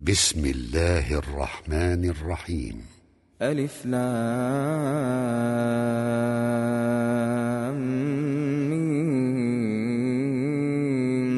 بسم 0.00 0.44
الله 0.44 1.18
الرحمن 1.18 2.04
الرحيم. 2.04 2.80
ألف 3.42 3.86
لام 3.86 4.62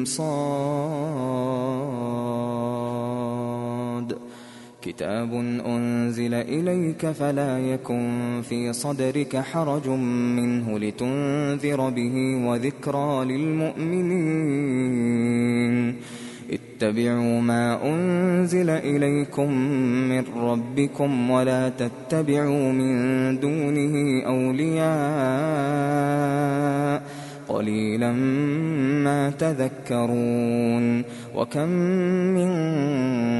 صاد. 0.05 0.59
كتاب 4.81 5.33
أنزل 5.65 6.33
إليك 6.33 7.11
فلا 7.11 7.59
يكن 7.59 8.41
في 8.49 8.73
صدرك 8.73 9.37
حرج 9.37 9.87
منه 9.87 10.79
لتنذر 10.79 11.89
به 11.89 12.35
وذكرى 12.47 13.25
للمؤمنين. 13.25 14.59
اتبعوا 16.79 17.41
ما 17.41 17.83
أنزل 17.83 18.69
إليكم 18.69 19.53
من 20.09 20.23
ربكم 20.37 21.29
ولا 21.29 21.69
تتبعوا 21.69 22.71
من 22.71 23.39
دونه 23.39 24.23
أولياء 24.25 24.89
قليلا 27.49 28.11
ما 29.03 29.29
تذكرون 29.29 31.03
وكم 31.35 31.69
من 32.35 32.49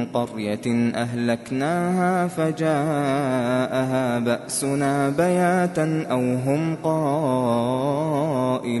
قرية 0.04 0.92
أهلكناها 0.94 2.26
فجاءها 2.26 4.18
بأسنا 4.18 5.10
بياتا 5.10 6.06
أو 6.10 6.20
هم 6.20 6.76
قائلون 6.82 8.80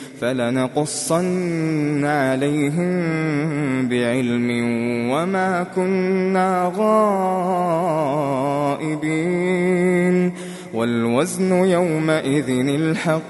فلنقصن 0.21 2.05
عليهم 2.05 2.91
بعلم 3.87 4.49
وما 5.11 5.65
كنا 5.75 6.71
غائبين. 8.77 10.33
والوزن 10.73 11.51
يومئذ 11.51 12.49
الحق 12.49 13.21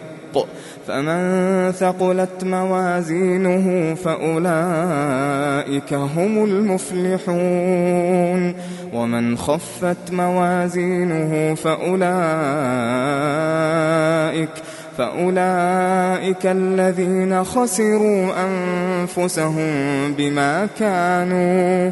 فمن 0.88 1.72
ثقلت 1.72 2.44
موازينه 2.44 3.94
فأولئك 3.94 5.94
هم 5.94 6.44
المفلحون. 6.44 8.54
ومن 8.94 9.38
خفت 9.38 10.12
موازينه 10.12 11.56
فأولئك 11.56 12.12
فأولئك 15.02 16.46
الذين 16.46 17.44
خسروا 17.44 18.32
أنفسهم 18.46 19.72
بما 20.14 20.68
كانوا 20.80 21.92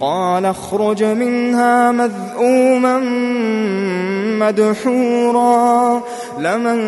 قال 0.00 0.46
اخرج 0.46 1.04
منها 1.04 1.92
مذءوما 1.92 2.98
مدحورا. 4.38 6.02
لمن 6.38 6.78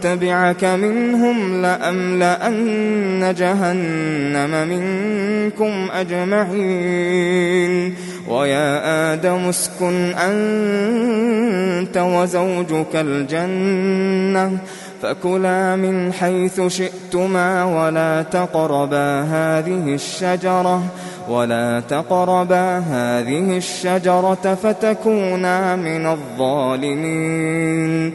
تبعك 0.00 0.64
منهم 0.64 1.62
لأملأن 1.62 3.34
جهنم 3.38 4.68
منكم 4.68 5.88
أجمعين. 5.92 7.94
ويا 8.28 9.12
آدم 9.12 9.48
اسكن 9.48 10.14
أنت 10.14 11.96
وزوجك 11.96 12.94
الجنة. 12.94 14.58
فكلا 15.02 15.76
من 15.76 16.12
حيث 16.12 16.60
شئتما 16.60 17.64
ولا 17.64 18.22
تقربا 18.22 19.22
هذه 19.22 19.94
الشجرة 19.94 20.82
ولا 21.28 21.80
تقربا 21.80 22.78
هذه 22.78 23.56
الشجرة 23.56 24.58
فتكونا 24.62 25.76
من 25.76 26.06
الظالمين. 26.06 28.14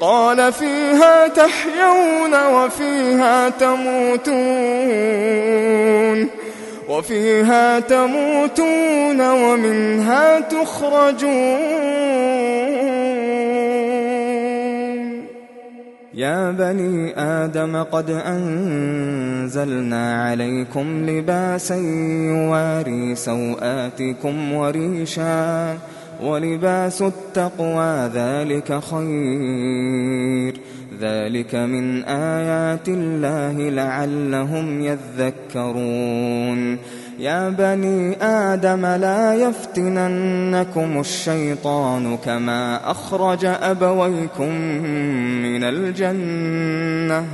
قال 0.00 0.52
فيها 0.52 1.28
تحيون 1.28 2.46
وفيها 2.54 3.48
تموتون 3.48 4.36
وفيها 6.88 7.80
تموتون 7.80 9.20
ومنها 9.20 10.40
تخرجون. 10.40 11.76
يا 16.14 16.50
بني 16.50 17.20
آدم 17.20 17.82
قد 17.82 18.10
أنزلنا 18.10 20.04
عليكم 20.24 21.06
لباسا 21.10 21.76
يواري 21.76 23.14
سوآتكم 23.14 24.52
وريشا 24.52 25.78
ولباس 26.22 27.02
التقوى 27.02 28.10
ذلك 28.14 28.80
خير. 28.90 30.60
ذلك 31.00 31.54
من 31.54 32.04
آيات 32.04 32.88
الله 32.88 33.70
لعلهم 33.70 34.80
يذكرون. 34.80 36.78
يا 37.18 37.48
بني 37.48 38.16
آدم 38.22 38.86
لا 38.86 39.34
يفتننكم 39.34 41.00
الشيطان 41.00 42.16
كما 42.16 42.90
أخرج 42.90 43.44
أبويكم 43.44 44.54
من 45.42 45.64
الجنة. 45.64 47.24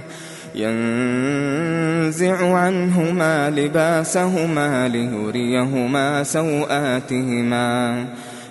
ينزع 0.55 2.55
عنهما 2.55 3.50
لباسهما 3.50 4.88
ليريهما 4.88 6.23
سوآتهما. 6.23 8.06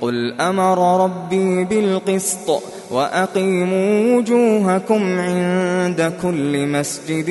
قل 0.00 0.40
أمر 0.40 1.04
ربي 1.04 1.64
بالقسط 1.64 2.62
وأقيموا 2.90 4.16
وجوهكم 4.16 5.18
عند 5.18 6.12
كل 6.22 6.66
مسجد 6.66 7.30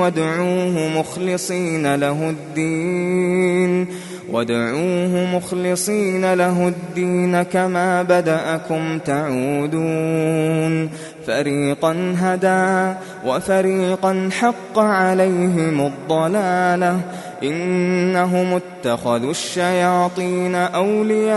وادعوه 0.00 0.88
مخلصين 0.98 1.94
له 1.94 2.30
الدين 2.30 3.86
وادعوه 4.32 5.36
مخلصين 5.36 6.34
له 6.34 6.68
الدين 6.68 7.42
كما 7.42 8.02
بدأكم 8.02 8.98
تعودون 8.98 10.90
فريقا 11.26 12.14
هدى 12.18 12.94
وفريقا 13.26 14.30
حق 14.40 14.78
عليهم 14.78 15.86
الضلاله 15.86 17.00
إنهم 17.42 18.60
اتخذوا 18.60 19.30
الشياطين 19.30 20.54
أولياء 20.54 21.34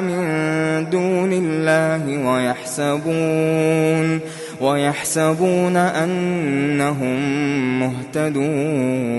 من 0.00 0.90
دون 0.90 1.32
الله 1.32 2.28
ويحسبون 2.30 4.20
ويحسبون 4.60 5.76
أنهم 5.76 7.18
مهتدون 7.80 9.18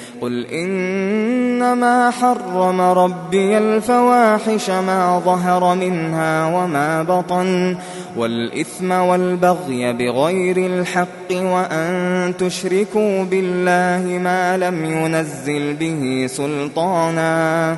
قل 0.21 0.45
إنما 0.45 2.11
حرم 2.11 2.81
ربي 2.81 3.57
الفواحش 3.57 4.69
ما 4.69 5.21
ظهر 5.25 5.75
منها 5.75 6.45
وما 6.45 7.03
بطن 7.03 7.77
والإثم 8.17 8.91
والبغي 8.91 9.93
بغير 9.93 10.57
الحق 10.57 11.31
وأن 11.31 12.33
تشركوا 12.39 13.23
بالله 13.23 14.19
ما 14.19 14.57
لم 14.57 14.85
ينزل 14.85 15.73
به 15.73 16.27
سلطانا 16.29 17.77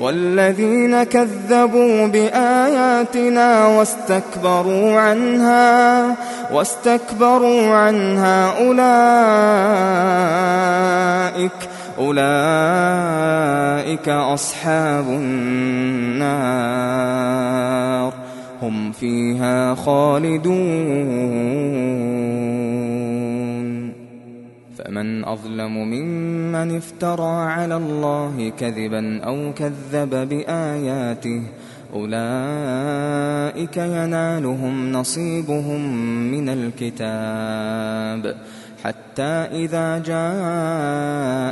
والذين 0.00 1.02
كذبوا 1.02 2.06
بآياتنا 2.06 3.66
واستكبروا 3.66 5.00
عنها 5.00 6.16
واستكبروا 6.52 7.74
عنها 7.74 8.58
أولئك 8.58 8.92
أولئك 11.98 12.28
أصحاب 14.08 15.08
النار 15.08 16.52
هم 18.62 18.92
فيها 18.92 19.74
خالدون. 19.74 21.02
فمن 24.92 25.24
أظلم 25.24 25.76
ممن 25.76 26.76
افترى 26.76 27.44
على 27.50 27.76
الله 27.76 28.52
كذبا 28.58 29.20
أو 29.24 29.52
كذب 29.52 30.28
بآياته 30.28 31.42
أولئك 31.94 33.76
ينالهم 33.76 34.92
نصيبهم 34.92 35.80
من 36.30 36.48
الكتاب 36.48 38.36
حتى 38.84 39.32
إذا 39.62 39.98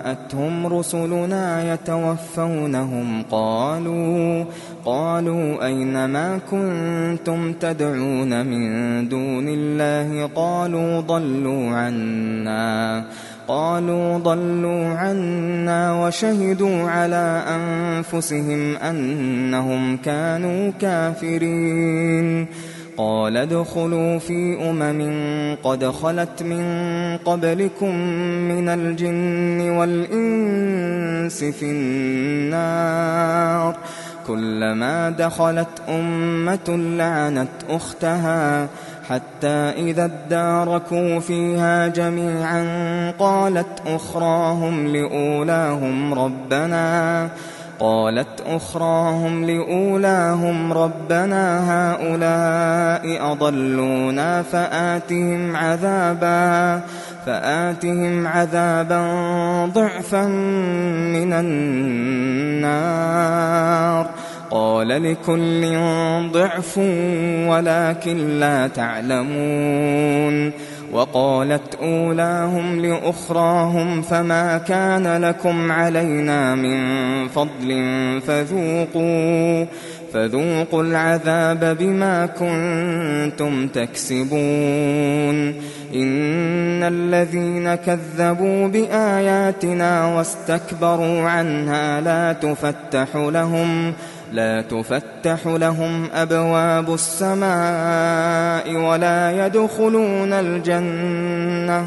جاءتهم 0.06 0.66
رسلنا 0.66 1.72
يتوفونهم 1.72 3.22
قالوا 3.30 4.44
قالوا 4.84 5.66
أين 5.66 6.04
ما 6.04 6.38
كنتم 6.50 7.52
تدعون 7.52 8.46
من 8.46 9.08
دون 9.08 9.48
الله 9.48 10.26
قالوا 10.26 11.00
ضلوا 11.00 11.70
عنا 11.70 13.04
قالوا 13.48 14.18
ضلوا 14.18 14.88
عنا 14.88 16.06
وشهدوا 16.06 16.90
على 16.90 17.44
أنفسهم 17.48 18.76
أنهم 18.76 19.96
كانوا 19.96 20.72
كافرين. 20.80 22.46
قال 22.96 23.36
ادخلوا 23.36 24.18
في 24.18 24.70
أمم 24.70 25.56
قد 25.62 25.84
خلت 25.84 26.42
من 26.42 26.64
قبلكم 27.24 27.96
من 28.48 28.68
الجن 28.68 29.70
والإنس 29.70 31.44
في 31.44 31.70
النار. 31.70 33.76
كلما 34.26 35.10
دخلت 35.10 35.68
أمة 35.88 36.68
لعنت 36.68 37.48
أختها. 37.70 38.68
حتى 39.10 39.72
إذا 39.76 40.04
اداركوا 40.04 41.20
فيها 41.20 41.88
جميعا 41.88 42.64
قالت 43.18 43.82
أخراهم 43.86 44.86
لأولاهم 44.86 46.14
ربنا 46.14 47.28
قالت 47.80 48.42
أخراهم 48.46 49.44
لأولاهم 49.44 50.72
ربنا 50.72 51.44
هؤلاء 51.72 53.32
أضلونا 53.32 54.42
فآتهم 54.42 55.56
عذابا 55.56 56.80
فآتهم 57.26 58.26
عذابا 58.26 59.00
ضعفا 59.74 60.26
من 61.16 61.32
النار. 62.62 63.00
قال 64.50 64.88
لكل 64.88 65.78
ضعف 66.32 66.78
ولكن 67.48 68.40
لا 68.40 68.68
تعلمون 68.68 70.52
وقالت 70.92 71.74
أولاهم 71.74 72.80
لأخراهم 72.80 74.02
فما 74.02 74.58
كان 74.58 75.22
لكم 75.24 75.72
علينا 75.72 76.54
من 76.54 76.78
فضل 77.28 77.70
فذوقوا 78.26 79.66
فذوقوا 80.12 80.82
العذاب 80.82 81.76
بما 81.78 82.26
كنتم 82.26 83.68
تكسبون. 83.68 85.54
إن 85.94 86.82
الذين 86.82 87.74
كذبوا 87.74 88.68
بآياتنا 88.68 90.06
واستكبروا 90.06 91.28
عنها 91.28 92.00
لا 92.00 92.32
تفتح 92.32 93.16
لهم 93.16 93.92
لا 94.32 94.62
تفتح 94.62 95.46
لهم 95.46 96.08
أبواب 96.14 96.94
السماء 96.94 98.76
ولا 98.76 99.46
يدخلون 99.46 100.32
الجنة. 100.32 101.86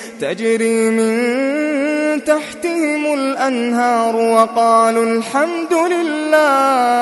تجري 0.21 0.89
من 0.89 1.13
تحتهم 2.23 3.13
الأنهار 3.13 4.15
وقالوا 4.15 5.05
الحمد 5.05 5.73
لله. 5.73 7.01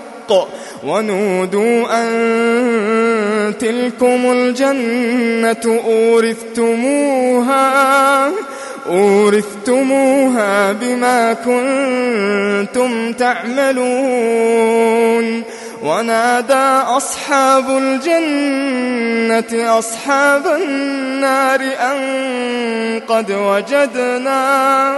ونودوا 0.83 2.01
أن 2.01 3.53
تلكم 3.59 4.31
الجنة 4.31 5.79
أورثتموها 5.85 7.71
أورثتموها 8.89 10.71
بما 10.71 11.33
كنتم 11.33 13.13
تعملون. 13.13 14.61
ونادى 15.83 16.81
أصحاب 16.97 17.77
الجنة 17.77 19.79
أصحاب 19.79 20.47
النار 20.47 21.61
أن 21.61 21.99
قد 23.07 23.31
وجدنا 23.31 24.97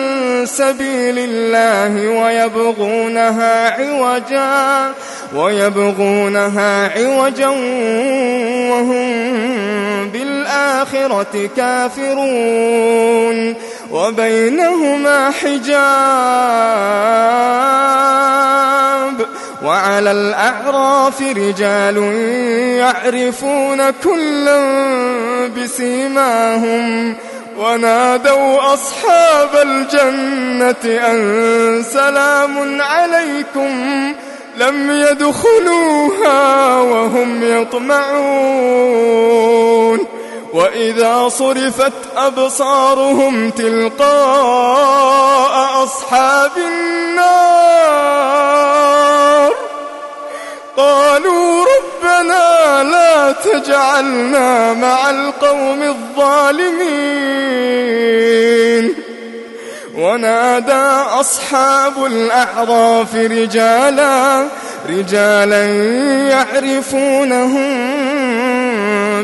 سبيل 0.45 1.19
الله 1.19 2.09
ويبغونها 2.23 3.69
عوجا 3.69 4.93
ويبغونها 5.35 6.87
عوجا 6.87 7.47
وهم 8.71 9.11
بالآخرة 10.09 11.49
كافرون. 11.57 13.55
وبينهما 13.91 15.31
حجاب. 15.31 15.71
وعلى 19.65 20.11
الأعراف 20.11 21.21
رجال 21.21 21.97
يعرفون 22.77 23.89
كلا 23.89 24.61
بسيماهم. 25.47 27.15
ونادوا 27.57 28.73
أصحاب 28.73 29.55
الجنة 29.55 30.85
أن 30.85 31.83
سلام 31.83 32.81
عليكم 32.81 34.13
لم 34.57 34.91
يدخلوها 34.91 36.77
وهم 36.81 37.43
يطمعون 37.43 39.01
وإذا 40.53 41.29
صرفت 41.29 41.93
أبصارهم 42.17 43.49
تلقاء 43.49 44.01
أصحاب 45.83 46.51
النار 46.57 47.11
قالوا 50.77 51.65
ربنا 51.65 52.83
لا 52.83 53.31
تجعلنا 53.31 54.73
مع 54.73 55.09
القوم 55.09 55.81
الظالمين. 55.81 57.11
ونادى 59.95 60.91
أصحاب 61.19 62.05
الأعراف 62.05 63.15
رجالا 63.15 64.47
رجالا 64.89 65.65
يعرفونهم 66.29 67.71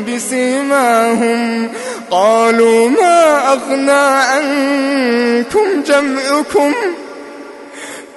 بسيماهم. 0.04 1.70
قالوا 2.10 2.88
ما 2.88 3.52
أغنى 3.52 3.90
عنكم 4.30 5.82
جمعكم؟ 5.86 6.74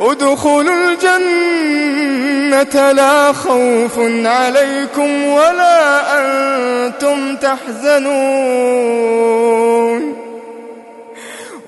ادخلوا 0.00 0.74
الجنة 0.74 2.92
لا 2.92 3.32
خوف 3.32 3.98
عليكم 4.24 5.24
ولا 5.24 6.00
أنتم 6.18 7.36
تحزنون. 7.36 8.80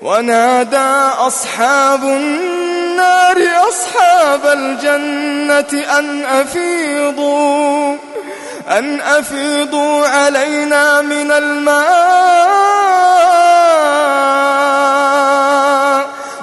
ونادى 0.03 1.13
أصحاب 1.19 2.05
النار 2.05 3.39
أصحاب 3.69 4.47
الجنة 4.47 5.99
أن 5.99 6.25
أفيضوا 6.25 7.97
أن 8.69 9.01
أفيضوا 9.01 10.07
علينا 10.07 11.01
من 11.01 11.31
الماء. 11.31 12.82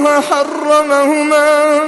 الله 0.00 0.20
حرمهما. 0.20 1.80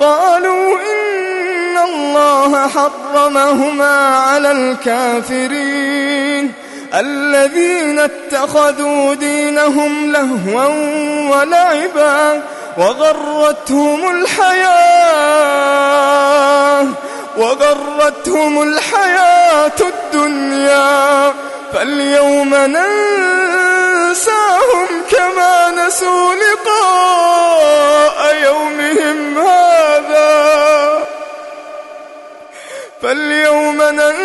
قالوا 0.00 0.78
إن 0.78 1.78
الله 1.78 2.68
حرمهما 2.68 4.16
على 4.16 4.52
الكافرين. 4.52 6.52
الذين 6.94 7.98
اتخذوا 7.98 9.14
دينهم 9.14 10.12
لهوا 10.12 10.66
ولعبا 11.30 12.42
وغرتهم 12.78 14.10
الحياة. 14.10 15.48
وغرتهم 17.38 18.62
الحياة 18.62 19.78
الدنيا 19.80 21.34
فاليوم 21.72 22.54
ننساهم 22.54 22.88
كما 25.10 25.70
نسوا 25.70 26.34
لقاء 26.34 28.34
يومهم 28.44 29.38
هذا. 29.38 30.38
فاليوم 33.02 33.82
ننساهم 33.82 34.18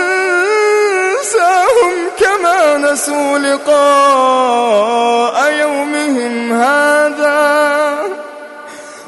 كما 2.19 2.77
نسوا 2.77 3.37
لقاء 3.37 5.51
يومهم 5.51 6.61
هذا. 6.61 7.92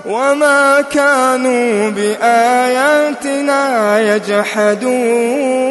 وما 0.09 0.81
كانوا 0.81 1.89
بآياتنا 1.89 3.61
يجحدون. 4.15 5.65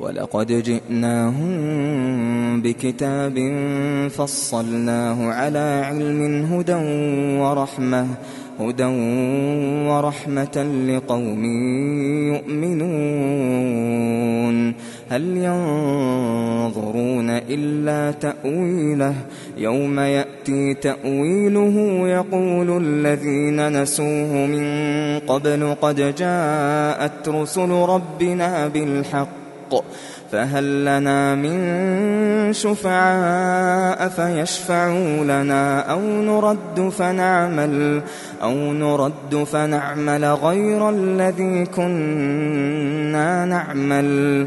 ولقد 0.00 0.62
جئناهم 0.62 1.54
بكتاب 2.62 3.36
فصلناه 4.16 5.32
على 5.32 5.82
علم 5.86 6.44
هدى 6.52 6.74
ورحمة 7.40 8.06
هدى 8.60 8.84
ورحمة 9.88 10.56
لقوم 10.88 11.44
يؤمنون. 12.34 13.28
هل 15.10 15.36
ينظرون 15.36 17.30
إلا 17.30 18.10
تأويله؟ 18.10 19.14
يوم 19.56 20.00
يأتي 20.00 20.74
تأويله 20.74 22.08
يقول 22.08 22.82
الذين 22.84 23.82
نسوه 23.82 24.46
من 24.46 25.18
قبل 25.18 25.74
قد 25.82 26.14
جاءت 26.14 27.28
رسل 27.28 27.70
ربنا 27.70 28.68
بالحق 28.68 29.74
فهل 30.32 30.84
لنا 30.84 31.34
من 31.34 32.52
شفعاء 32.52 34.08
فيشفعوا 34.08 35.24
لنا 35.24 35.80
أو 35.80 36.00
نرد 36.00 36.88
فنعمل 36.88 38.02
أو 38.42 38.54
نرد 38.54 39.44
فنعمل 39.52 40.24
غير 40.24 40.90
الذي 40.90 41.66
كنا 41.66 43.44
نعمل؟ 43.44 44.46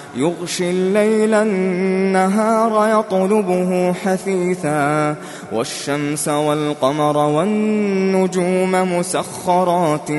يغشي 0.15 0.69
الليل 0.69 1.33
النهار 1.33 2.99
يطلبه 2.99 3.93
حثيثا 3.93 5.15
والشمس 5.51 6.27
والقمر 6.27 7.17
والنجوم 7.17 8.71
مسخرات 8.71 10.11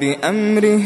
بأمره. 0.00 0.80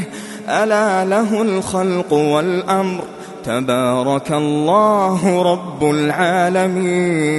ألا 0.48 1.04
له 1.04 1.42
الخلق 1.42 2.12
والأمر. 2.12 3.02
تبارك 3.44 4.32
الله 4.32 5.42
رب 5.42 5.90
العالمين. 5.90 7.32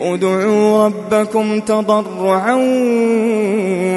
ادعوا 0.00 0.84
ربكم 0.86 1.60
تضرعا 1.60 2.54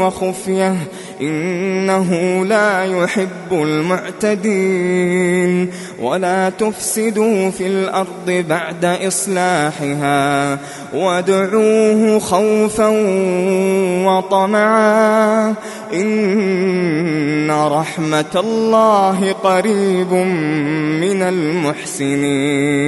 وخفية. 0.01 0.75
إنه 1.21 2.45
لا 2.45 2.85
يحب 2.85 3.51
المعتدين. 3.51 5.15
ولا 6.01 6.49
تفسدوا 6.49 7.49
في 7.49 7.67
الأرض 7.67 8.45
بعد 8.49 8.85
إصلاحها 8.85 10.59
وادعوه 10.93 12.19
خوفا 12.19 12.87
وطمعا. 14.07 15.53
إن 15.93 17.51
رحمة 17.51 18.25
الله 18.35 19.31
قريب 19.31 20.13
من 21.01 21.21
المحسنين. 21.21 22.85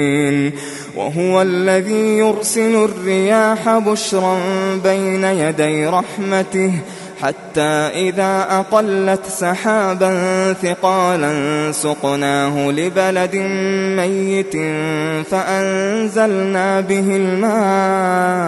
وهو 0.96 1.42
الذي 1.42 2.18
يرسل 2.18 2.76
الرياح 2.76 3.78
بشرا 3.78 4.38
بين 4.84 5.24
يدي 5.24 5.86
رحمته 5.86 6.72
حتى 7.22 8.10
إذا 8.10 8.48
أقلت 8.50 9.26
سحابا 9.26 10.54
ثقالا 10.54 11.72
سقناه 11.72 12.72
لبلد 12.72 13.36
ميت 13.96 14.54
فأنزلنا 15.28 16.82
به 16.82 17.16
الماء 17.16 18.48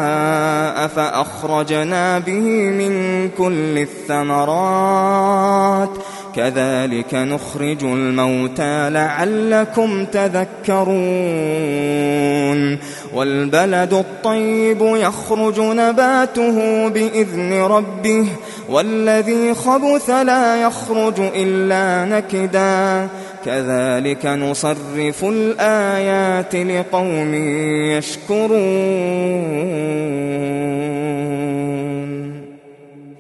فأخرجنا 0.88 2.20
به 2.20 2.70
من 2.70 3.30
كل 3.38 3.78
الثمرات. 3.78 5.90
كذلك 6.36 7.14
نخرج 7.14 7.84
الموتى 7.84 8.90
لعلكم 8.90 10.06
تذكرون. 10.06 10.90
والبلد 13.14 13.94
الطيب 13.94 14.82
يخرج 14.82 15.60
نباته 15.60 16.88
بإذن 16.88 17.54
ربه 17.54 18.28
والذي 18.70 19.54
خبث 19.54 20.10
لا 20.10 20.62
يخرج 20.62 21.20
إلا 21.20 22.06
نكدا. 22.18 23.08
كذلك 23.46 24.26
نصرف 24.26 25.24
الآيات 25.24 26.56
لقوم 26.56 27.34
يشكرون. 27.98 28.50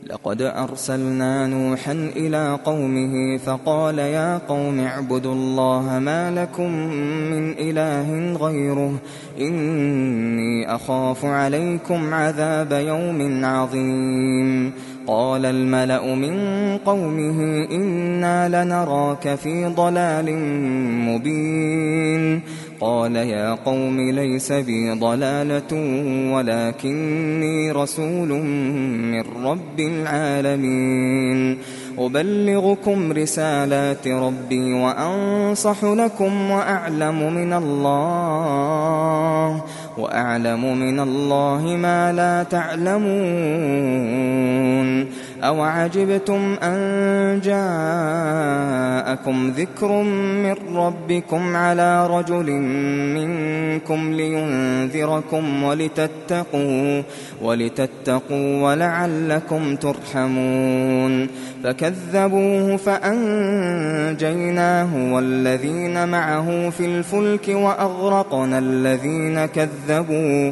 لقد 0.09 0.41
أرسلنا 0.41 1.47
نوحا 1.47 2.12
إلى 2.15 2.59
قومه 2.65 3.38
فقال 3.38 3.99
يا 3.99 4.38
قوم 4.47 4.79
اعبدوا 4.79 5.33
الله 5.33 5.99
ما 5.99 6.31
لكم 6.31 6.71
من 7.31 7.51
إله 7.51 8.38
غيره. 8.45 8.93
إني 9.39 10.75
أخاف 10.75 11.25
عليكم 11.25 12.13
عذاب 12.13 12.71
يوم 12.71 13.45
عظيم. 13.45 14.73
قال 15.09 15.45
الملأ 15.45 16.15
من 16.15 16.37
قومه 16.77 17.67
إنا 17.71 18.63
لنراك 18.63 19.35
في 19.35 19.65
ضلال 19.65 20.35
مبين. 21.07 22.41
قال 22.81 23.15
يا 23.15 23.53
قوم 23.53 23.99
ليس 24.09 24.51
بي 24.51 24.91
ضلالة 24.91 25.73
ولكني 26.33 27.71
رسول 27.71 28.29
من 29.01 29.23
رب 29.45 29.79
العالمين. 29.79 31.57
أبلغكم 31.99 33.12
رسالات 33.12 34.07
ربي 34.07 34.73
وأنصح 34.73 35.83
لكم 35.83 36.51
وأعلم 36.51 37.33
من 37.33 37.53
الله 37.53 38.49
وأعلم 39.97 40.77
من 40.79 40.99
الله 40.99 41.62
ما 41.75 42.13
لا 42.13 42.43
تعلمون. 42.43 43.09
أو 45.43 45.62
عجبتم 45.62 46.56
أن 46.63 47.39
جاءكم 47.43 48.69
ذكر 49.49 50.04
من 50.43 50.56
ربكم 50.75 51.56
على 51.56 52.08
رجل 52.08 52.52
منكم 53.15 54.13
لينذركم 54.13 55.63
ولتتقوا 55.63 57.02
ولتتقوا 57.41 58.63
ولعلكم 58.63 59.75
ترحمون 59.75 61.28
فكذبوه 61.63 62.78
فأنجيناه 62.78 63.54
والذين 65.13 66.08
معه 66.08 66.69
في 66.69 66.86
الفلك 66.86 67.47
وأغرقنا 67.47 68.60
الذين 68.60 69.45
كذبوا 69.45 70.52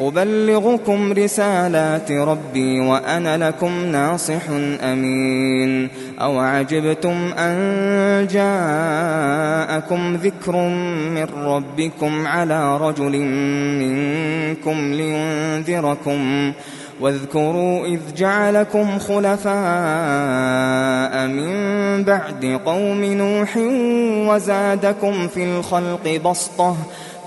أبلغكم 0.00 1.12
رسالات 1.12 2.12
ربي 2.12 2.80
وأنا 2.80 3.48
لكم 3.48 3.84
ناصح 3.84 4.42
أمين. 4.82 5.88
أو 6.20 6.38
عجبتم 6.38 7.32
أن 7.38 8.26
جاءكم 8.30 10.14
ذكر 10.14 10.56
من 11.14 11.26
ربكم 11.36 12.26
على 12.26 12.76
رجل 12.76 13.18
منكم 13.78 14.92
لينذركم. 14.92 16.52
واذكروا 17.00 17.86
إذ 17.86 18.00
جعلكم 18.16 18.98
خلفاء 18.98 19.52
من 21.26 22.04
بعد 22.04 22.60
قوم 22.66 23.04
نوح 23.04 23.56
وزادكم 24.28 25.28
في 25.28 25.44
الخلق 25.44 26.20
بسطة 26.24 26.76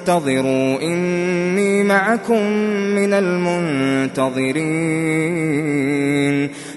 فانتظروا 0.00 0.82
إني 0.82 1.82
معكم 1.82 2.42
من 2.94 3.12
المنتظرين. 3.12 4.50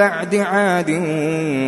بعد 0.00 0.34
عاد 0.34 0.90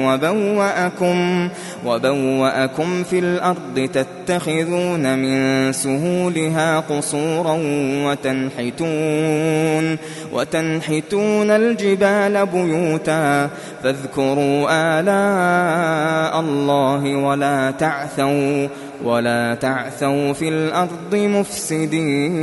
وبوأكم 0.07 1.49
وبوأكم 1.87 3.03
في 3.05 3.19
الأرض 3.19 3.91
تتخذون 3.93 5.19
من 5.19 5.73
سهولها 5.73 6.81
قصورا 6.81 7.59
وتنحتون 8.07 9.99
وتنحتون 10.33 11.51
الجبال 11.51 12.47
بيوتا. 12.47 13.51
فاذكروا 13.83 14.67
آلاء 15.01 16.41
الله 16.41 17.17
ولا 17.17 17.71
تعثوا 17.71 18.69
ولا 19.05 19.55
تعثوا 19.55 20.33
في 20.33 20.49
الأرض 20.49 21.15
مفسدين. 21.15 22.43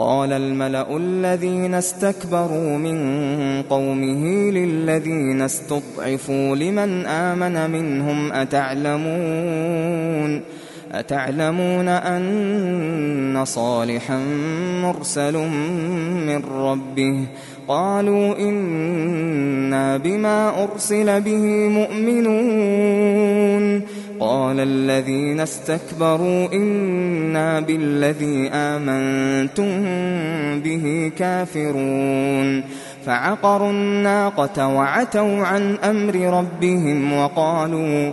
قال 0.00 0.32
الملأ 0.32 0.96
الذين 0.96 1.74
استكبروا 1.74 2.78
من 2.78 3.62
قومه 3.62 4.50
للذين 4.50 5.42
استضعفوا 5.42 6.56
لمن 6.56 7.06
آمن 7.06 7.70
منهم 7.70 8.32
أتعلمون 8.32 9.80
أتعلمون 10.92 11.88
أن 11.88 13.44
صالحا 13.44 14.18
مرسل 14.82 15.36
من 16.26 16.44
ربه 16.44 17.26
قالوا 17.70 18.38
إنا 18.38 19.96
بما 19.96 20.64
أرسل 20.64 21.20
به 21.20 21.68
مؤمنون. 21.68 23.64
قال 24.20 24.60
الذين 24.60 25.40
استكبروا 25.40 26.52
إنا 26.52 27.60
بالذي 27.60 28.50
آمنتم 28.52 29.70
به 30.60 31.12
كافرون. 31.18 32.62
فعقروا 33.06 33.70
الناقة 33.70 34.68
وعتوا 34.68 35.46
عن 35.46 35.74
أمر 35.74 36.38
ربهم 36.38 37.12
وقالوا 37.12 38.12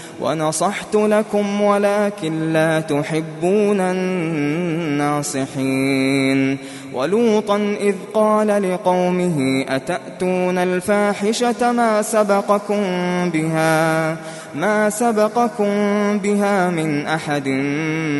ونصحت 0.21 0.95
لكم 0.95 1.61
ولكن 1.61 2.53
لا 2.53 2.79
تحبون 2.79 3.79
الناصحين. 4.99 6.57
ولوطا 6.93 7.75
إذ 7.81 7.95
قال 8.13 8.71
لقومه 8.71 9.65
أتأتون 9.69 10.57
الفاحشة 10.57 11.71
ما 11.71 12.01
سبقكم 12.01 12.83
بها؟ 13.29 14.17
ما 14.55 14.89
سبقكم 14.89 15.73
بها 16.17 16.69
من 16.69 17.05
أحد 17.05 17.47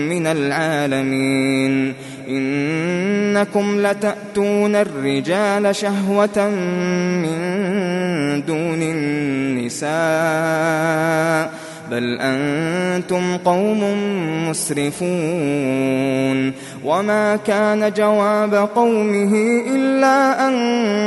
من 0.09 0.27
العالمين. 0.27 1.93
إنكم 2.29 3.87
لتأتون 3.87 4.75
الرجال 4.75 5.75
شهوة 5.75 6.49
من 7.23 7.41
دون 8.45 8.81
النساء. 8.81 9.91
بل 11.91 12.17
أنتم 12.21 13.37
قوم 13.37 13.83
مسرفون 14.49 15.11
وما 16.85 17.35
كان 17.35 17.93
جواب 17.93 18.69
قومه 18.75 19.61
إلا 19.75 20.47
أن 20.47 20.55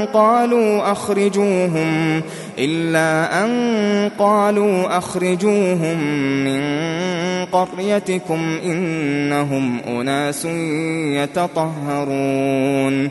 قالوا 0.07 0.93
أخرجوهم 0.93 2.23
إلا 2.59 3.45
أن 3.45 4.11
قالوا 4.19 4.99
أخرجوهم 4.99 5.99
من 6.45 6.65
قريتكم 7.45 8.59
إنهم 8.65 9.81
أناس 9.81 10.45
يتطهرون 11.15 13.11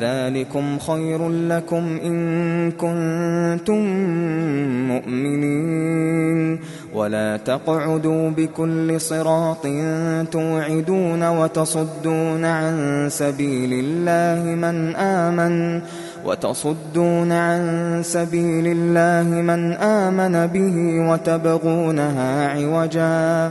ذلكم 0.00 0.78
خير 0.78 1.28
لكم 1.28 1.98
إن 2.04 2.16
كنتم 2.70 3.82
مؤمنين. 4.88 6.60
ولا 6.94 7.36
تقعدوا 7.36 8.30
بكل 8.30 9.00
صراط 9.00 9.66
توعدون 10.30 11.28
وتصدون 11.28 12.44
عن 12.44 13.06
سبيل 13.10 13.72
الله 13.72 14.54
من 14.54 14.96
آمن 14.96 15.82
وتصدون 16.26 17.32
عن 17.32 17.62
سبيل 18.04 18.66
الله 18.66 19.42
من 19.42 19.72
آمن 19.72 20.46
به 20.46 20.76
وتبغونها 21.10 22.48
عوجا. 22.48 23.50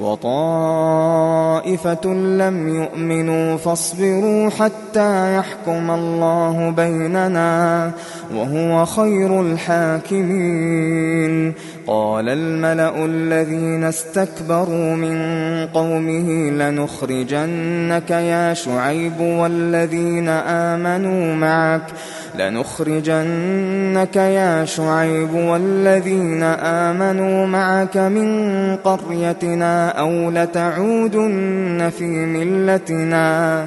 وطائفة 0.00 1.64
لم 2.14 2.82
يؤمنوا 2.82 3.56
فاصبروا 3.56 4.50
حتى 4.50 5.36
يحكم 5.36 5.90
الله 5.90 6.70
بيننا 6.70 7.90
وهو 8.34 8.84
خير 8.84 9.40
الحاكمين. 9.40 11.34
قال 11.90 12.28
الملأ 12.28 13.04
الذين 13.04 13.84
استكبروا 13.84 14.94
من 14.96 15.18
قومه 15.66 16.50
لنخرجنك 16.50 18.10
يا 18.10 18.54
شعيب 18.54 19.20
والذين 19.20 20.28
آمنوا 20.28 21.34
معك 21.34 21.82
لنخرجنك 22.38 24.16
يا 24.16 24.64
شعيب 24.64 25.34
والذين 25.34 26.42
آمنوا 26.42 27.46
معك 27.46 27.96
من 27.96 28.76
قريتنا 28.76 29.88
أو 29.88 30.30
لتعودن 30.30 31.90
في 31.98 32.04
ملتنا 32.04 33.66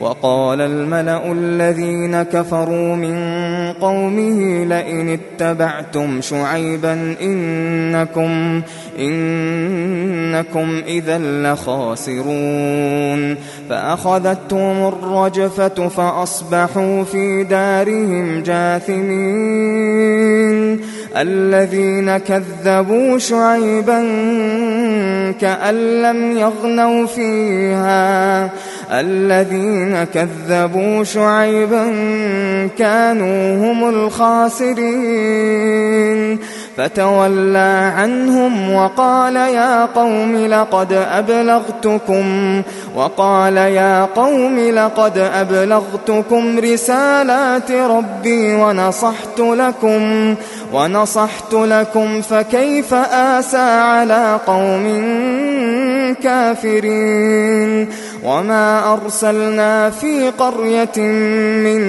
وقال 0.00 0.60
الملأ 0.60 1.32
الذين 1.32 2.22
كفروا 2.22 2.96
من 2.96 3.14
قومه 3.72 4.64
لئن 4.64 5.08
اتبعتم 5.08 6.20
شعيبا 6.20 7.16
إنكم 7.22 8.62
إنكم 8.98 10.82
إذا 10.86 11.18
لخاسرون 11.52 13.36
فأخذتهم 13.70 14.88
الرجفة 14.88 15.88
فأصبحوا 15.88 17.04
في 17.04 17.44
دارهم 17.44 18.42
جاثمين 18.42 19.94
الذين 21.16 22.18
كذبوا 22.18 23.18
شعيبا 23.18 24.00
كأن 25.40 26.02
لم 26.02 26.38
يغنوا 26.38 27.06
فيها. 27.06 28.50
الذين 28.90 30.04
كذبوا 30.04 31.04
شعيبا 31.04 31.84
كانوا 32.78 33.72
هم 33.72 33.88
الخاسرين. 33.88 34.74
فتولى 36.76 37.92
عنهم 37.96 38.74
وقال 38.74 39.36
يا 39.36 39.84
قوم 39.84 40.36
لقد 40.36 40.92
أبلغتكم 40.92 42.62
وقال 42.96 43.56
يا 43.56 44.04
قوم 44.04 44.58
لقد 44.58 45.18
أبلغتكم 45.18 46.58
رسالات 46.58 47.70
ربي 47.70 48.54
ونصحت 48.54 49.38
لكم 49.40 50.34
ونصحت 50.72 51.52
لكم 51.52 52.22
فكيف 52.22 52.94
آسى 52.94 53.56
على 53.56 54.38
قوم 54.46 54.84
كافرين؟ 56.22 57.88
وما 58.24 58.92
أرسلنا 58.92 59.90
في 59.90 60.30
قرية 60.30 60.98
من 61.64 61.80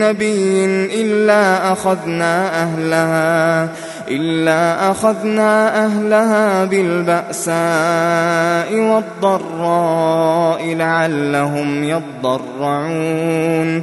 نبي 0.00 0.64
إلا 1.02 1.72
أخذنا 1.72 2.62
أهلها 2.62 3.68
إلا 4.08 4.90
أخذنا 4.90 5.84
أهلها 5.84 6.64
بالبأساء 6.64 7.54
والضراء 8.80 10.74
لعلهم 10.74 11.84
يضرعون 11.84 13.82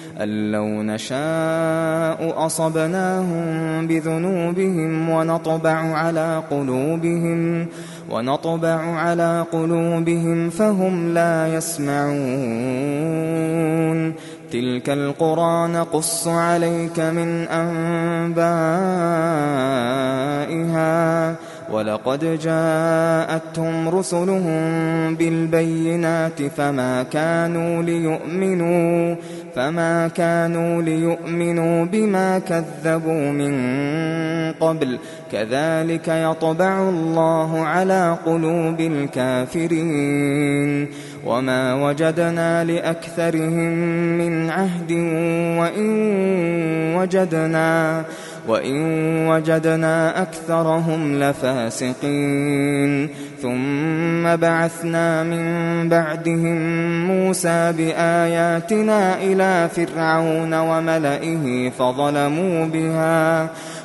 أن 0.23 0.51
لو 0.51 0.83
نشاء 0.83 2.45
أصبناهم 2.45 3.87
بذنوبهم 3.87 5.09
ونطبع 5.09 5.95
على 5.95 6.43
قلوبهم 6.51 7.67
ونطبع 8.09 8.95
على 8.95 9.45
قلوبهم 9.51 10.49
فهم 10.49 11.13
لا 11.13 11.47
يسمعون. 11.55 12.11
تلك 14.51 14.89
القرى 14.89 15.67
نقص 15.67 16.27
عليك 16.27 16.99
من 16.99 17.47
أنبائها. 17.47 18.51
ولقد 21.71 22.39
جاءتهم 22.39 23.89
رسلهم 23.89 24.61
بالبينات 25.15 26.41
فما 26.57 27.03
كانوا 27.03 27.83
ليؤمنوا 27.83 29.15
فما 29.55 30.07
كانوا 30.07 30.81
ليؤمنوا 30.81 31.85
بما 31.85 32.39
كذبوا 32.39 33.31
من 33.31 33.53
قبل. 34.59 34.99
كذلك 35.31 36.07
يطبع 36.07 36.89
الله 36.89 37.59
على 37.59 38.17
قلوب 38.25 38.79
الكافرين. 38.79 40.41
وما 41.25 41.73
وجدنا 41.73 42.63
لأكثرهم 42.63 43.73
من 44.17 44.49
عهد 44.49 44.91
وإن 45.59 45.91
وجدنا 46.95 48.03
وإن 48.47 49.27
وجدنا 49.27 50.21
أكثرهم 50.21 51.23
لفاسقين. 51.23 53.09
ثم 53.41 54.35
بعثنا 54.35 55.23
من 55.23 55.89
بعدهم 55.89 56.57
موسى 57.07 57.73
بآياتنا 57.77 59.17
إلى 59.17 59.69
فرعون 59.75 60.53
وملئه 60.53 61.69
فظلموا 61.69 62.65
بها. 62.65 63.49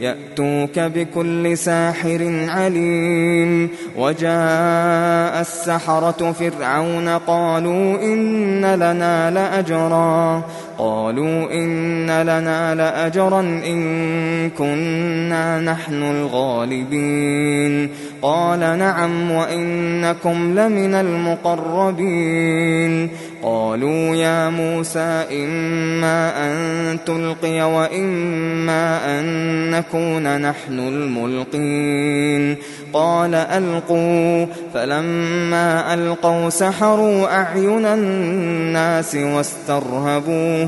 يأتوك 0.00 0.78
بكل 0.78 1.58
ساحر 1.58 2.46
عليم. 2.48 3.70
وجاء 3.96 5.40
السحرة 5.40 6.32
فرعون 6.32 7.08
قالوا 7.08 8.02
إن 8.02 8.74
لنا 8.74 9.30
لأجرا. 9.30 10.42
قالوا 10.80 11.52
إن 11.52 12.22
لنا 12.22 12.74
لأجرا 12.74 13.40
إن 13.40 14.50
كنا 14.50 15.60
نحن 15.60 16.02
الغالبين. 16.02 17.90
قال 18.22 18.60
نعم 18.60 19.30
وإنكم 19.30 20.58
لمن 20.58 20.94
المقربين. 20.94 23.08
قالوا 23.42 24.16
يا 24.16 24.50
موسى 24.50 25.24
إما 25.32 26.46
أن 26.46 26.98
تلقي 27.06 27.62
وإما 27.62 29.20
أن 29.20 29.70
نكون 29.70 30.40
نحن 30.40 30.78
الملقين. 30.78 32.56
قال 32.92 33.34
ألقوا. 33.34 34.46
فلما 34.74 35.94
ألقوا 35.94 36.50
سحروا 36.50 37.36
أعين 37.36 37.86
الناس 37.86 39.16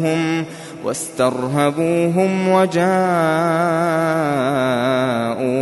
واسترهبوهم 0.03 0.45
واسترهبوهم 0.85 2.49
وجاءوا 2.49 2.91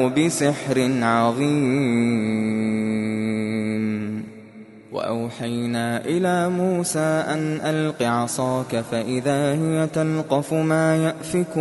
بسحر 0.09 0.91
عظيم. 1.03 2.71
وأوحينا 4.93 6.05
إلى 6.05 6.49
موسى 6.49 7.25
أن 7.29 7.61
ألق 7.65 8.03
عصاك 8.03 8.85
فإذا 8.91 9.55
هي 9.55 9.87
تلقف 9.95 10.53
ما 10.53 10.97
يأفكون. 10.97 11.61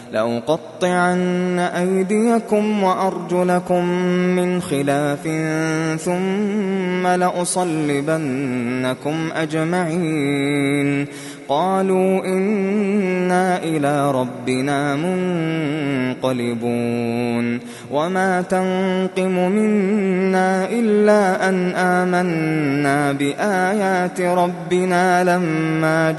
لأقطعن 0.11 1.59
أيديكم 1.59 2.83
وأرجلكم 2.83 3.85
من 4.35 4.61
خلاف 4.61 5.23
ثم 6.01 7.07
لأصلبنكم 7.07 8.49
أجمعين 9.35 11.07
قالوا 11.49 12.25
إنا 12.25 13.63
إلى 13.63 14.11
ربنا 14.11 14.95
منقلبون 16.15 17.59
وما 17.91 18.41
تنقم 18.41 19.51
منا 19.51 20.69
إلا 20.69 21.49
أن 21.49 21.75
آمنا 21.75 23.11
بآيات 23.11 24.21
ربنا 24.21 25.23
لما 25.23 26.11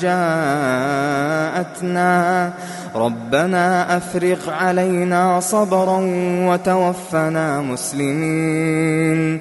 جاءتنا. 1.53 2.53
ربنا 2.97 3.97
أفرغ 3.97 4.51
علينا 4.51 5.41
صبرا 5.41 6.01
وتوفنا 6.49 7.61
مسلمين. 7.61 9.41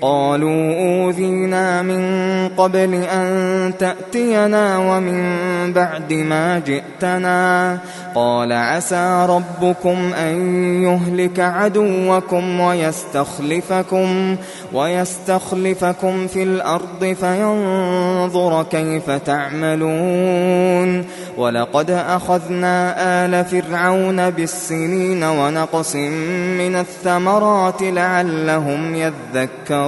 قالوا 0.00 0.74
أوذينا 0.74 1.82
من 1.82 2.02
قبل 2.48 2.94
أن 2.94 3.72
تأتينا 3.78 4.78
ومن 4.78 5.72
بعد 5.72 6.12
ما 6.12 6.58
جئتنا. 6.58 7.78
قال 8.14 8.52
عسى 8.52 9.26
ربكم 9.28 10.14
أن 10.14 10.36
يهلك 10.82 11.40
عدوكم 11.40 12.60
ويستخلفكم 12.60 14.36
ويستخلفكم 14.72 16.26
في 16.26 16.42
الأرض 16.42 17.16
فينظر 17.20 18.62
كيف 18.62 19.10
تعملون. 19.10 21.04
ولقد 21.36 21.90
أخذنا 21.90 22.94
آل 23.24 23.44
فرعون 23.44 24.30
بالسنين 24.30 25.24
ونقص 25.24 25.94
من 25.94 26.76
الثمرات 26.76 27.82
لعلهم 27.82 28.94
يذكرون. 28.94 29.87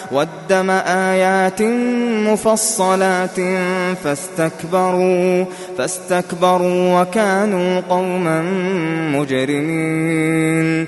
والدم 0.11 0.69
آيات 0.69 1.61
مفصلات 2.31 3.39
فاستكبروا 4.03 5.45
فاستكبروا 5.77 7.01
وكانوا 7.01 7.81
قوما 7.89 8.41
مجرمين. 9.17 10.87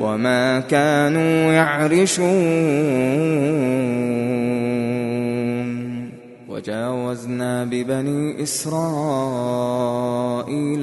وما 0.00 0.60
كانوا 0.60 1.52
يعرشون. 1.52 2.26
وجاوزنا 6.48 7.64
ببني 7.64 8.42
إسرائيل 8.42 8.76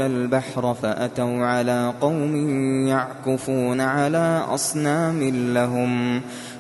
البحر 0.01 0.73
فأتوا 0.73 1.45
على 1.45 1.93
قوم 2.01 2.35
يعكفون 2.87 3.81
على 3.81 4.43
أصنام 4.49 5.23
لهم 5.53 6.21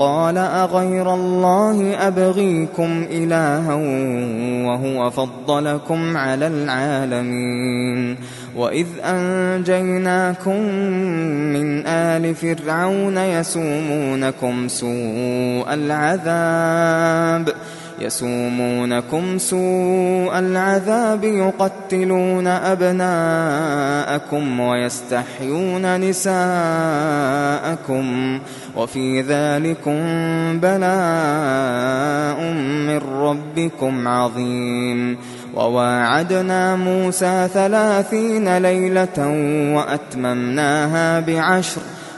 قال 0.00 0.38
أغير 0.38 1.14
الله 1.14 2.06
أبغيكم 2.08 3.04
إلها 3.10 3.74
وهو 4.66 5.10
فضلكم 5.10 6.16
على 6.16 6.46
العالمين 6.46 8.16
وإذ 8.56 8.86
أنجيناكم 9.04 10.60
من 11.52 11.86
آل 11.86 12.34
فرعون 12.34 13.16
يسومونكم 13.16 14.68
سوء 14.68 15.74
العذاب 15.74 17.54
يسومونكم 18.00 19.38
سوء 19.38 20.38
العذاب 20.38 21.24
يقتلون 21.24 22.46
أبناءكم 22.46 23.80
ويستحيون 24.60 26.00
نساءكم 26.00 26.38
وفي 28.76 29.20
ذلكم 29.20 30.00
بلاء 30.60 32.40
من 32.86 32.98
ربكم 32.98 34.08
عظيم 34.08 35.18
وواعدنا 35.54 36.76
موسى 36.76 37.48
ثلاثين 37.54 38.58
ليلة 38.58 39.28
وأتممناها 39.76 41.20
بعشر 41.20 41.80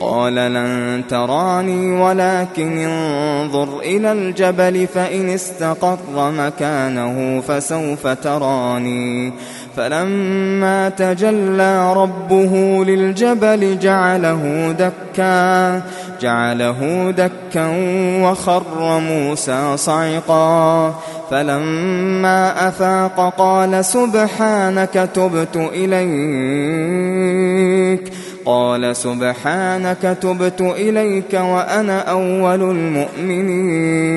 قال 0.00 0.34
لن 0.34 1.02
تراني 1.08 2.00
ولكن 2.00 2.78
انظر 2.78 3.78
إلى 3.78 4.12
الجبل 4.12 4.86
فإن 4.86 5.28
استقر 5.28 6.30
مكانه 6.30 7.40
فسوف 7.40 8.06
تراني. 8.06 9.32
فلما 9.76 10.88
تجلى 10.88 11.92
ربه 11.92 12.84
للجبل 12.84 13.78
جعله 13.78 14.72
دكا 14.78 15.82
جعله 16.20 17.10
دكا 17.10 17.66
وخر 18.22 19.00
موسى 19.00 19.76
صعقا. 19.76 20.94
فلما 21.30 22.68
أفاق 22.68 23.34
قال 23.38 23.84
سبحانك 23.84 25.10
تبت 25.14 25.56
إليك 25.56 26.96
قال 28.44 28.96
سبحانك 28.96 30.16
تبت 30.22 30.60
إليك 30.60 31.34
وأنا 31.34 31.98
أول 32.00 32.62
المؤمنين. 32.70 34.16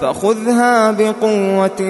فخذها 0.00 0.90
بقوة 0.90 1.80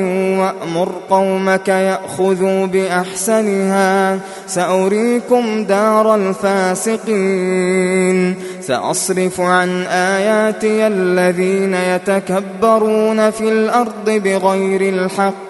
وأمر 0.40 0.92
قومك 1.10 1.68
يأخذوا 1.68 2.66
بأحسنها. 2.66 4.18
سأريكم 4.46 5.64
دار 5.64 6.14
الفاسقين. 6.14 7.70
سأصرف 8.60 9.40
عن 9.40 9.82
آياتي 9.82 10.86
الذين 10.86 11.74
يتكبرون 11.74 13.30
في 13.30 13.48
الأرض 13.48 14.10
بغير 14.10 14.80
الحق. 14.80 15.49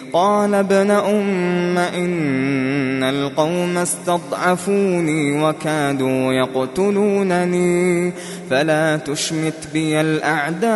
قال 0.13 0.53
ابن 0.53 0.91
أم 0.91 1.77
إن 1.77 3.03
القوم 3.03 3.77
استضعفوني 3.77 5.43
وكادوا 5.43 6.33
يقتلونني 6.33 8.13
فلا 8.49 8.97
تشمت 8.97 9.67
بي 9.73 10.01
الأعداء 10.01 10.71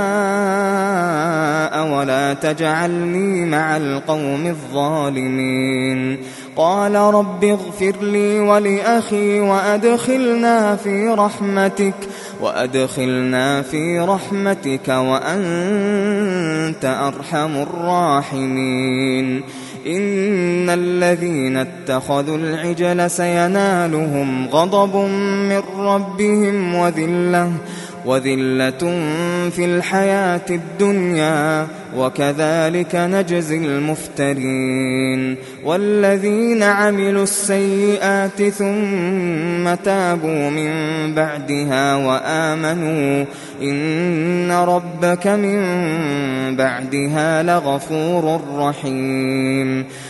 ولا 2.06 2.34
تجعلني 2.34 3.46
مع 3.46 3.78
القوم 3.78 4.48
الظالمين. 4.48 6.18
قال 6.56 6.96
رب 6.96 7.44
اغفر 7.44 7.96
لي 8.02 8.40
ولأخي 8.40 9.40
وأدخلنا 9.40 10.76
في 10.76 11.08
رحمتك 11.08 11.94
وأدخلنا 12.42 13.62
في 13.62 14.00
رحمتك 14.00 14.88
وأنت 14.88 16.86
أرحم 16.86 17.56
الراحمين. 17.56 19.44
إن 19.88 20.70
الذين 20.70 21.58
اتخذوا 21.58 22.38
العجل 22.38 23.12
سينالهم 23.12 24.48
غضب 24.48 24.96
من 25.50 25.62
ربهم 25.78 26.76
وذلة 26.76 27.52
وذلة 28.06 29.02
في 29.50 29.66
الحياة 29.66 30.46
الدنيا 30.50 31.68
وكذلك 31.98 32.96
نجزي 32.96 33.58
المفترين. 33.58 35.36
والذين 35.66 36.64
عملوا 36.64 37.24
السيئات 37.24 38.44
ثم 38.44 39.76
تابوا 39.84 40.50
من 40.50 40.72
بعدها 41.16 41.96
وآمنوا 41.96 43.26
إن 43.62 44.52
ربك 44.52 45.28
من 45.28 45.60
بعدها 46.56 47.44
لغفور 47.44 48.42
رحيم. 48.56 49.86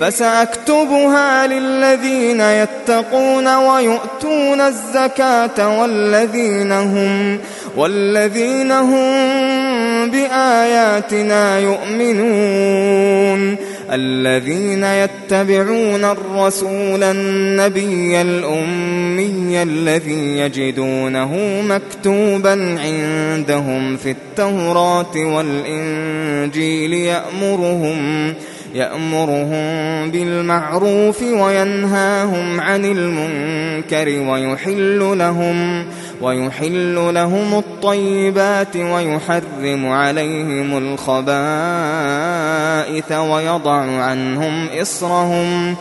فسأكتبها 0.00 1.46
للذين 1.46 2.40
يتقون 2.40 3.56
ويؤتون 3.56 4.60
الزكاة 4.60 5.80
والذين 5.80 6.72
هم 6.72 7.38
والذين 7.76 8.72
هم 8.72 10.10
بآياتنا 10.10 11.58
يؤمنون. 11.58 13.56
الذين 13.92 14.84
يتبعون 14.84 16.04
الرسول 16.04 17.02
النبي 17.02 18.20
الأمي 18.20 19.62
الذي 19.62 20.38
يجدونه 20.38 21.62
مكتوبا 21.68 22.78
عندهم 22.80 23.96
في 23.96 24.10
التوراة 24.10 25.16
والإنجيل 25.16 26.92
يأمرهم 26.92 28.34
بالمعروف 30.10 31.22
وينهاهم 31.22 32.60
عن 32.60 32.84
المنكر 32.84 34.08
ويحل 34.08 35.18
لهم 35.18 35.86
ويحل 36.20 37.14
لهم 37.14 37.58
الطيبات 37.58 38.76
ويحرم 38.76 39.86
عليهم 39.86 40.78
الخبائث 40.78 41.22
ويضع 43.12 44.02
عنهم 44.02 44.66
إصرهم 44.82 45.76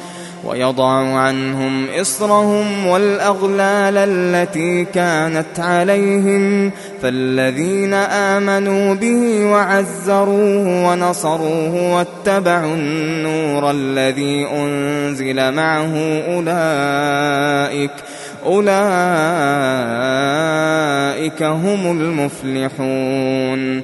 ويضع 0.46 0.90
عنهم 1.18 1.88
إصرهم 2.02 2.88
والأغلال 2.88 3.98
التي 3.98 4.86
كانت 4.86 5.60
عليهم 5.60 6.72
فالذين 7.02 7.94
آمنوا 7.94 8.94
به 8.94 9.46
وعزروه 9.46 10.90
ونصروه 10.90 11.96
واتبعوا 11.96 12.76
النور 12.76 13.72
الذي 13.72 14.48
أنزل 14.52 15.52
معه 15.52 15.96
أولئك 16.28 17.92
أولئك 18.46 18.70
هم 21.44 21.92
المفلحون 22.02 23.84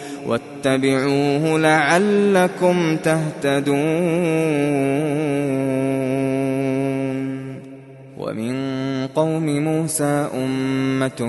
واتبعوه 0.65 1.59
لعلكم 1.59 2.97
تهتدون. 2.97 3.81
ومن 8.17 9.07
قوم 9.07 9.45
موسى 9.45 10.27
أمة 10.33 11.21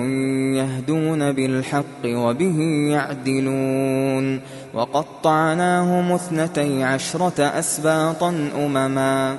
يهدون 0.57 1.33
بالحق 1.33 2.05
وبه 2.05 2.59
يعدلون. 2.93 4.41
وقطعناهم 4.75 6.13
اثنتي 6.13 6.83
عشرة 6.83 7.43
أسباطا 7.59 8.49
أمما. 8.57 9.39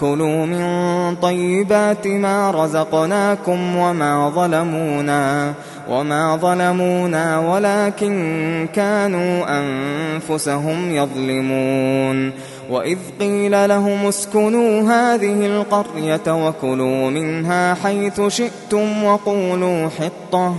كلوا 0.00 0.46
من 0.46 1.16
طيبات 1.16 2.06
ما 2.06 2.50
رزقناكم 2.50 3.76
وما 3.76 4.30
ظلمونا 4.34 5.54
وما 5.88 6.36
ظلمونا 6.36 7.38
ولكن 7.38 8.68
كانوا 8.74 9.60
أنفسهم 9.60 10.94
يظلمون 10.94 12.32
وإذ 12.70 12.98
قيل 13.20 13.68
لهم 13.68 14.06
اسكنوا 14.06 14.82
هذه 14.82 15.46
القرية 15.46 16.46
وكلوا 16.46 17.10
منها 17.10 17.74
حيث 17.74 18.20
شئتم 18.20 19.04
وقولوا 19.04 19.88
حطة 19.88 20.54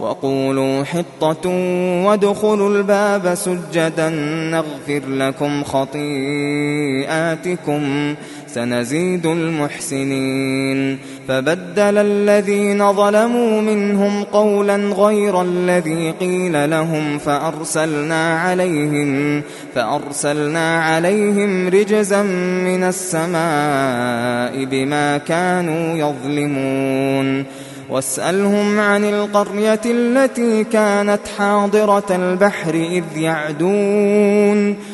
وقولوا 0.00 0.84
حطة 0.84 1.48
وادخلوا 2.06 2.68
الباب 2.68 3.34
سجدا 3.34 4.08
نغفر 4.50 5.02
لكم 5.08 5.64
خطيئاتكم 5.64 7.04
سنزيد 8.54 9.26
المحسنين. 9.26 10.98
فبدل 11.28 11.98
الذين 11.98 12.92
ظلموا 12.92 13.60
منهم 13.60 14.22
قولا 14.22 14.76
غير 14.76 15.42
الذي 15.42 16.14
قيل 16.20 16.70
لهم 16.70 17.18
فأرسلنا 17.18 18.38
عليهم 18.38 19.42
فأرسلنا 19.74 20.84
عليهم 20.84 21.68
رجزا 21.68 22.22
من 22.62 22.82
السماء 22.82 24.64
بما 24.64 25.18
كانوا 25.18 25.96
يظلمون. 25.96 27.44
واسألهم 27.90 28.80
عن 28.80 29.04
القرية 29.04 29.80
التي 29.86 30.64
كانت 30.64 31.20
حاضرة 31.38 32.04
البحر 32.10 32.74
إذ 32.74 33.04
يعدون. 33.16 34.93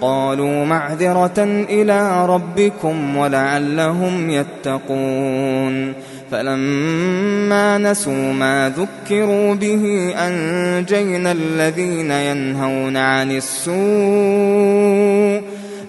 قالوا 0.00 0.64
معذرة 0.64 1.64
إلى 1.70 2.26
ربكم 2.26 3.16
ولعلهم 3.16 4.30
يتقون. 4.30 5.92
فلما 6.30 7.78
نسوا 7.78 8.32
ما 8.32 8.72
ذكروا 8.76 9.54
به 9.54 10.14
أنجينا 10.18 11.32
الذين 11.32 12.10
ينهون 12.10 12.96
عن 12.96 13.30
السوء 13.30 13.74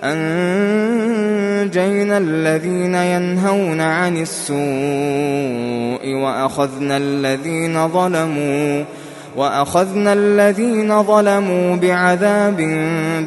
أنجينا 0.04 2.18
الذين 2.18 2.96
ينهون 2.96 3.82
عن 3.82 4.18
السوء 4.18 4.56
وأخذنا 6.16 6.98
الذين 6.98 7.88
ظلموا 7.88 8.84
وأخذنا 9.38 10.14
الذين 10.14 11.04
ظلموا 11.04 11.76
بعذاب 11.76 12.58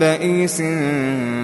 بئيس 0.01 0.61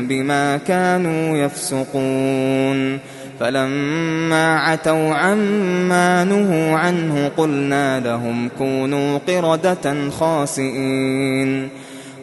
بما 0.01 0.57
كانوا 0.57 1.37
يفسقون. 1.37 2.99
فلما 3.41 4.59
عتوا 4.59 5.15
عما 5.15 6.25
نهوا 6.25 6.79
عنه 6.79 7.31
قلنا 7.37 8.01
لهم 8.01 8.49
كونوا 8.59 9.19
قردة 9.29 10.11
خاسئين. 10.11 11.69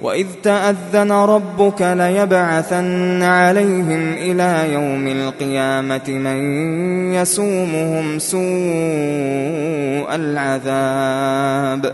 وإذ 0.01 0.25
تأذن 0.43 1.11
ربك 1.11 1.81
ليبعثن 1.81 3.23
عليهم 3.23 4.13
إلى 4.13 4.73
يوم 4.73 5.07
القيامة 5.07 6.09
من 6.09 6.39
يسومهم 7.13 8.19
سوء 8.19 8.41
العذاب. 10.15 11.93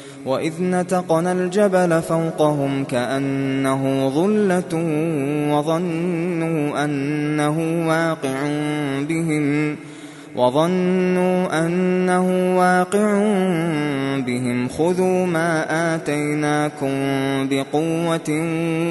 وإذ 0.25 0.53
نتقنا 0.61 1.31
الجبل 1.31 2.01
فوقهم 2.01 2.83
كأنه 2.83 4.09
ظلة 4.09 4.73
وظنوا 5.53 6.85
أنه 6.85 7.87
واقع 7.87 8.47
بهم 9.09 9.77
وظنوا 10.35 11.65
أنه 11.65 12.57
واقع 12.57 13.19
بهم 14.17 14.67
خذوا 14.67 15.25
ما 15.25 15.65
آتيناكم 15.95 16.93
بقوة 17.49 18.29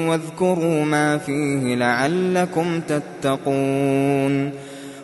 واذكروا 0.07 0.85
ما 0.85 1.17
فيه 1.17 1.75
لعلكم 1.75 2.81
تتقون 2.87 4.51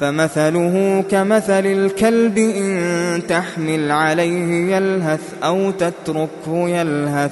فمثله 0.00 1.04
كمثل 1.10 1.66
الكلب 1.66 2.38
إن 2.38 3.22
تحمل 3.28 3.92
عليه 3.92 4.76
يلهث 4.76 5.20
أو 5.44 5.70
تتركه 5.70 6.68
يلهث. 6.68 7.30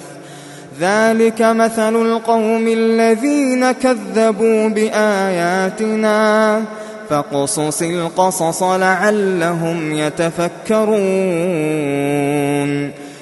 ذلك 0.81 1.43
مثل 1.43 1.97
القوم 1.97 2.69
الذين 2.69 3.73
كذبوا 3.73 4.69
بآياتنا. 4.69 6.63
فاقصص 7.11 7.83
القصص 7.83 8.63
لعلهم 8.63 9.95
يتفكرون. 9.95 11.05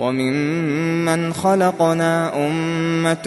وممن 0.00 1.32
خلقنا 1.32 2.46
أمة 2.46 3.26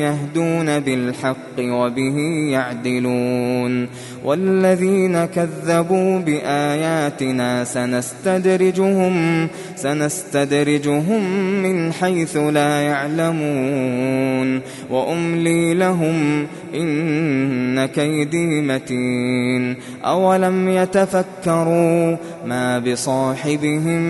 يهدون 0.00 0.80
بالحق 0.80 1.58
وبه 1.58 2.16
يعدلون 2.50 3.88
والذين 4.24 5.24
كذبوا 5.24 6.18
بآياتنا 6.18 7.64
سنستدرجهم 7.64 9.48
سنستدرجهم 9.76 11.22
من 11.62 11.92
حيث 11.92 12.36
لا 12.36 12.80
يعلمون. 12.80 14.60
وأملي 14.90 15.74
لهم 15.74 16.46
إن 16.74 17.86
كيدي 17.86 18.60
متين. 18.62 19.76
أولم 20.04 20.68
يتفكروا 20.68 22.16
ما 22.46 22.78
بصاحبهم 22.78 24.02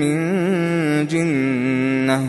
من 0.00 0.16
جنة 1.06 2.28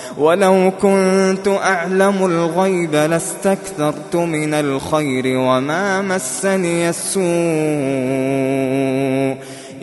ولو 0.17 0.71
كنت 0.81 1.47
أعلم 1.47 2.25
الغيب 2.25 2.95
لاستكثرت 2.95 4.15
من 4.15 4.53
الخير 4.53 5.37
وما 5.37 6.01
مسني 6.01 6.89
السوء. 6.89 7.21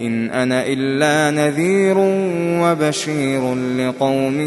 إن 0.00 0.30
أنا 0.30 0.66
إلا 0.66 1.30
نذير 1.30 1.96
وبشير 2.62 3.54
لقوم 3.54 4.40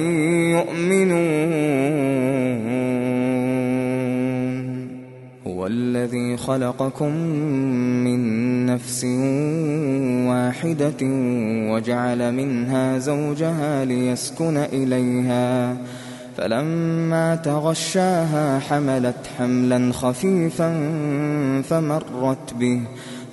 يؤمنون. 0.52 1.82
الذي 5.72 6.38
خلقكم 6.38 7.12
من 8.04 8.66
نفس 8.66 9.04
واحدة 10.30 11.02
وجعل 11.72 12.34
منها 12.34 12.98
زوجها 12.98 13.86
ليسكن 13.86 14.58
إليها. 14.58 15.78
فلما 16.38 17.36
تغشاها 17.36 18.60
حملت 18.60 19.16
حملا 19.38 19.94
خفيفا 19.94 20.70
فمرت 21.70 22.54
به. 22.60 22.82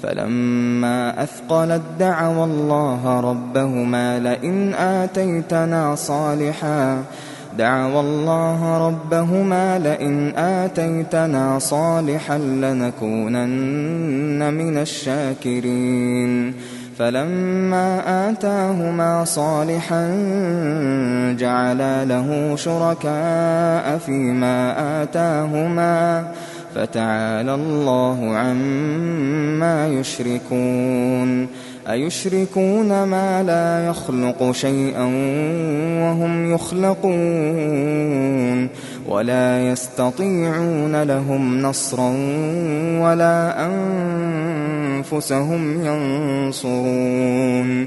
فلما 0.03 1.23
أثقلت 1.23 1.83
دعوا 1.99 2.45
الله 2.45 3.21
ربهما 3.21 4.19
لئن 4.19 4.75
آتيتنا 4.75 5.95
صالحا. 5.95 7.03
دعوا 7.59 8.01
الله 8.01 8.87
ربهما 8.89 9.79
لئن 9.79 10.37
آتيتنا 10.37 11.59
صالحا 11.59 12.39
لنكونن 12.39 13.35
من 14.55 14.77
الشاكرين. 14.79 16.55
فلما 16.99 18.31
آتاهما 18.31 19.25
صالحا 19.25 20.07
جعلا 21.39 22.05
له 22.05 22.57
شركاء 22.57 23.99
فيما 24.07 24.75
آتاهما 25.03 26.27
فتعالى 26.75 27.55
الله 27.55 28.37
عما 28.37 29.89
يشركون. 29.89 31.47
أيشركون 31.91 33.03
ما 33.03 33.43
لا 33.43 33.87
يخلق 33.87 34.53
شيئا 34.53 35.05
وهم 36.03 36.55
يخلقون 36.55 37.19
ولا 39.09 39.71
يستطيعون 39.71 41.03
لهم 41.03 41.63
نصرا 41.63 42.11
ولا 43.01 43.67
أنفسهم 44.97 45.87
ينصرون 45.87 47.87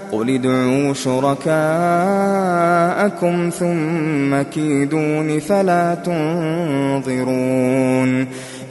قل 0.11 0.29
ادعوا 0.29 0.93
شركاءكم 0.93 1.49
ثم 3.49 4.41
كيدون 4.41 5.39
فلا 5.39 5.95
تنظرون 7.05 7.61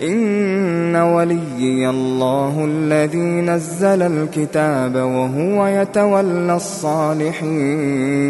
إن 0.02 0.96
وليي 0.96 1.90
الله 1.90 2.64
الذي 2.64 3.18
نزل 3.18 4.02
الكتاب 4.02 4.94
وهو 4.94 5.66
يتولى 5.66 6.54
الصالحين 6.56 8.20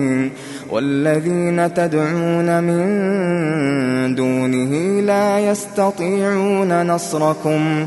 والذين 0.71 1.75
تدعون 1.75 2.65
من 2.65 4.15
دونه 4.15 5.01
لا 5.01 5.39
يستطيعون 5.39 6.87
نصركم 6.87 7.87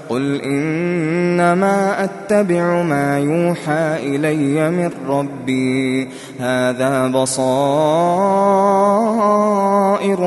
قل 0.11 0.41
إنما 0.41 2.03
أتبع 2.03 2.81
ما 2.81 3.19
يوحى 3.19 4.15
إلي 4.15 4.71
من 4.71 4.91
ربي 5.07 6.07
هذا 6.39 7.07
بصائر 7.07 7.41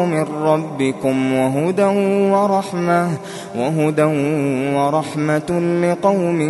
من 0.05 0.27
ربكم 0.43 1.33
وهدى 1.33 1.85
ورحمة 2.33 3.11
وهدى 3.57 4.05
ورحمة 4.75 5.61
لقوم 5.83 6.41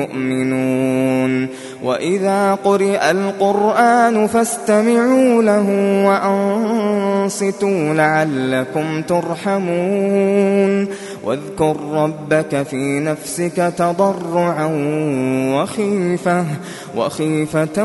يؤمنون 0.00 1.48
وإذا 1.86 2.54
قرئ 2.54 3.10
القرآن 3.10 4.26
فاستمعوا 4.26 5.42
له 5.42 5.66
وأنصتوا 6.06 7.94
لعلكم 7.94 9.02
ترحمون 9.02 10.88
واذكر 11.24 11.76
ربك 11.92 12.62
في 12.62 13.00
نفسك 13.00 13.72
تضرعا 13.78 14.66
وخيفة 15.54 16.44
وخيفة 16.96 17.84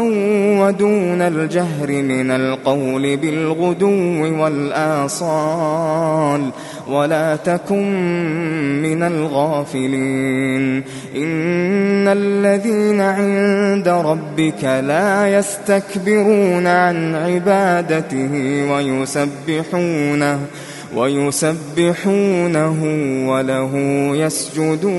ودون 0.62 1.22
الجهر 1.22 1.88
من 1.88 2.32
القول 2.32 3.18
بالغدو 3.18 4.41
والآصال 4.43 6.49
ولا 6.89 7.36
تكن 7.36 8.82
من 8.82 9.03
الغافلين. 9.03 10.84
إن 11.15 12.07
الذين 12.07 13.01
عند 13.01 13.88
ربك 13.88 14.63
لا 14.63 15.38
يستكبرون 15.38 16.67
عن 16.67 17.15
عبادته 17.15 18.32
ويسبحونه 18.71 20.39
ويسبحونه 20.95 22.84
وله 23.29 23.71
يسجدون. 24.15 24.91